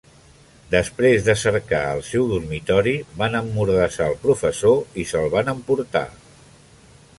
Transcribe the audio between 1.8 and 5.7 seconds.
el seu dormitori, van emmordassar el professor i s'el van